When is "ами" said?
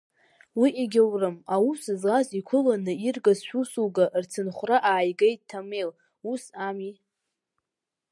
6.67-6.91